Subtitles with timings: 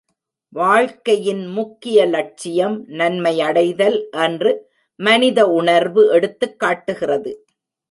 [0.49, 4.71] வாழ்க்கையின் முக்கிய லட்சியம் நன்மையடைதல் என்று
[4.95, 7.45] மனித உணர்வு எடுத்துக் காட்டுகிறது.